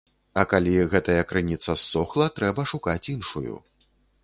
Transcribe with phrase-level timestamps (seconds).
[0.43, 3.53] А калі гэтая крыніца ссохла, трэба шукаць іншую.